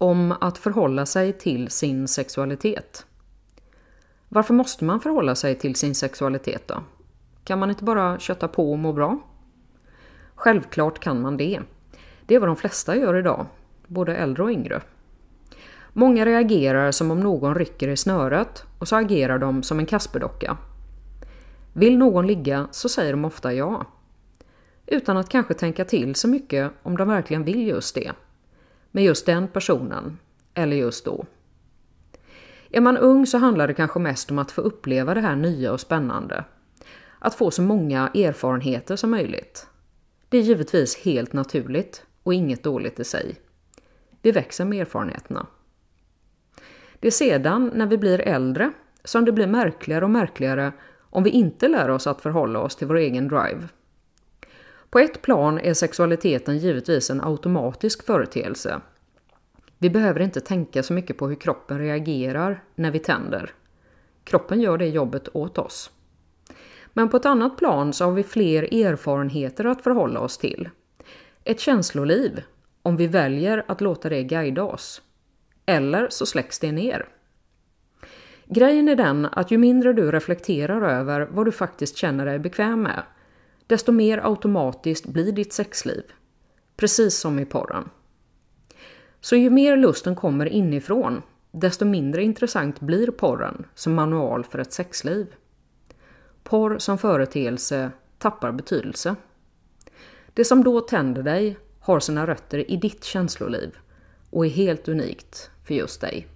om 0.00 0.34
att 0.40 0.58
förhålla 0.58 1.06
sig 1.06 1.32
till 1.32 1.70
sin 1.70 2.08
sexualitet. 2.08 3.06
Varför 4.28 4.54
måste 4.54 4.84
man 4.84 5.00
förhålla 5.00 5.34
sig 5.34 5.54
till 5.54 5.74
sin 5.74 5.94
sexualitet 5.94 6.68
då? 6.68 6.82
Kan 7.44 7.58
man 7.58 7.70
inte 7.70 7.84
bara 7.84 8.18
kötta 8.18 8.48
på 8.48 8.72
och 8.72 8.78
må 8.78 8.92
bra? 8.92 9.18
Självklart 10.34 10.98
kan 10.98 11.20
man 11.20 11.36
det. 11.36 11.60
Det 12.26 12.34
är 12.34 12.38
vad 12.38 12.48
de 12.48 12.56
flesta 12.56 12.96
gör 12.96 13.14
idag, 13.14 13.46
både 13.86 14.16
äldre 14.16 14.42
och 14.42 14.50
yngre. 14.50 14.80
Många 15.92 16.26
reagerar 16.26 16.90
som 16.92 17.10
om 17.10 17.20
någon 17.20 17.54
rycker 17.54 17.88
i 17.88 17.96
snöret 17.96 18.64
och 18.78 18.88
så 18.88 18.96
agerar 18.96 19.38
de 19.38 19.62
som 19.62 19.78
en 19.78 19.86
Kasperdocka. 19.86 20.56
Vill 21.72 21.98
någon 21.98 22.26
ligga 22.26 22.68
så 22.70 22.88
säger 22.88 23.12
de 23.12 23.24
ofta 23.24 23.52
ja. 23.54 23.84
Utan 24.86 25.16
att 25.16 25.28
kanske 25.28 25.54
tänka 25.54 25.84
till 25.84 26.14
så 26.14 26.28
mycket 26.28 26.72
om 26.82 26.96
de 26.96 27.08
verkligen 27.08 27.44
vill 27.44 27.68
just 27.68 27.94
det. 27.94 28.12
Med 28.90 29.04
just 29.04 29.26
den 29.26 29.48
personen, 29.48 30.18
eller 30.54 30.76
just 30.76 31.04
då. 31.04 31.26
Är 32.70 32.80
man 32.80 32.96
ung 32.96 33.26
så 33.26 33.38
handlar 33.38 33.68
det 33.68 33.74
kanske 33.74 33.98
mest 33.98 34.30
om 34.30 34.38
att 34.38 34.50
få 34.50 34.60
uppleva 34.60 35.14
det 35.14 35.20
här 35.20 35.36
nya 35.36 35.72
och 35.72 35.80
spännande. 35.80 36.44
Att 37.18 37.34
få 37.34 37.50
så 37.50 37.62
många 37.62 38.08
erfarenheter 38.08 38.96
som 38.96 39.10
möjligt. 39.10 39.66
Det 40.28 40.38
är 40.38 40.42
givetvis 40.42 40.96
helt 40.96 41.32
naturligt 41.32 42.04
och 42.22 42.34
inget 42.34 42.62
dåligt 42.62 43.00
i 43.00 43.04
sig. 43.04 43.36
Vi 44.22 44.32
växer 44.32 44.64
med 44.64 44.80
erfarenheterna. 44.80 45.46
Det 47.00 47.06
är 47.06 47.12
sedan, 47.12 47.70
när 47.74 47.86
vi 47.86 47.98
blir 47.98 48.20
äldre, 48.20 48.72
som 49.04 49.24
det 49.24 49.32
blir 49.32 49.46
märkligare 49.46 50.04
och 50.04 50.10
märkligare 50.10 50.72
om 51.10 51.22
vi 51.22 51.30
inte 51.30 51.68
lär 51.68 51.88
oss 51.88 52.06
att 52.06 52.20
förhålla 52.20 52.58
oss 52.58 52.76
till 52.76 52.86
vår 52.86 52.96
egen 52.96 53.28
drive. 53.28 53.68
På 54.90 54.98
ett 54.98 55.22
plan 55.22 55.58
är 55.58 55.74
sexualiteten 55.74 56.58
givetvis 56.58 57.10
en 57.10 57.20
automatisk 57.20 58.06
företeelse. 58.06 58.80
Vi 59.78 59.90
behöver 59.90 60.20
inte 60.20 60.40
tänka 60.40 60.82
så 60.82 60.92
mycket 60.92 61.18
på 61.18 61.28
hur 61.28 61.34
kroppen 61.34 61.78
reagerar 61.78 62.64
när 62.74 62.90
vi 62.90 62.98
tänder. 62.98 63.54
Kroppen 64.24 64.60
gör 64.60 64.78
det 64.78 64.86
jobbet 64.86 65.28
åt 65.32 65.58
oss. 65.58 65.90
Men 66.92 67.08
på 67.08 67.16
ett 67.16 67.26
annat 67.26 67.58
plan 67.58 67.92
så 67.92 68.04
har 68.04 68.12
vi 68.12 68.22
fler 68.22 68.86
erfarenheter 68.86 69.64
att 69.64 69.82
förhålla 69.82 70.20
oss 70.20 70.38
till. 70.38 70.68
Ett 71.44 71.60
känsloliv, 71.60 72.42
om 72.82 72.96
vi 72.96 73.06
väljer 73.06 73.64
att 73.68 73.80
låta 73.80 74.08
det 74.08 74.22
guida 74.22 74.62
oss. 74.62 75.02
Eller 75.66 76.08
så 76.10 76.26
släcks 76.26 76.58
det 76.58 76.72
ner. 76.72 77.08
Grejen 78.44 78.88
är 78.88 78.96
den 78.96 79.26
att 79.26 79.50
ju 79.50 79.58
mindre 79.58 79.92
du 79.92 80.10
reflekterar 80.10 80.82
över 80.82 81.28
vad 81.30 81.46
du 81.46 81.52
faktiskt 81.52 81.96
känner 81.96 82.26
dig 82.26 82.38
bekväm 82.38 82.82
med, 82.82 83.02
desto 83.70 83.92
mer 83.92 84.18
automatiskt 84.18 85.06
blir 85.06 85.32
ditt 85.32 85.52
sexliv. 85.52 86.02
Precis 86.76 87.18
som 87.18 87.38
i 87.38 87.44
porren. 87.44 87.88
Så 89.20 89.36
ju 89.36 89.50
mer 89.50 89.76
lusten 89.76 90.16
kommer 90.16 90.46
inifrån, 90.46 91.22
desto 91.50 91.84
mindre 91.84 92.22
intressant 92.22 92.80
blir 92.80 93.10
porren 93.10 93.66
som 93.74 93.94
manual 93.94 94.44
för 94.44 94.58
ett 94.58 94.72
sexliv. 94.72 95.26
Porr 96.42 96.78
som 96.78 96.98
företeelse 96.98 97.90
tappar 98.18 98.52
betydelse. 98.52 99.16
Det 100.34 100.44
som 100.44 100.64
då 100.64 100.80
tänder 100.80 101.22
dig 101.22 101.58
har 101.80 102.00
sina 102.00 102.26
rötter 102.26 102.70
i 102.70 102.76
ditt 102.76 103.04
känsloliv 103.04 103.78
och 104.30 104.46
är 104.46 104.50
helt 104.50 104.88
unikt 104.88 105.50
för 105.64 105.74
just 105.74 106.00
dig. 106.00 106.26